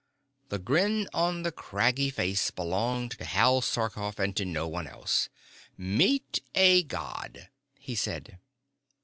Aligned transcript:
The 0.49 0.57
grin 0.57 1.07
on 1.13 1.43
the 1.43 1.51
craggy 1.51 2.09
face 2.09 2.49
belonged 2.49 3.11
to 3.19 3.23
Hal 3.23 3.61
Sarkoff 3.61 4.17
and 4.17 4.35
to 4.35 4.45
no 4.45 4.67
one 4.67 4.87
else. 4.87 5.29
"Meet 5.77 6.39
a 6.55 6.81
god," 6.81 7.49
he 7.77 7.93
said. 7.93 8.39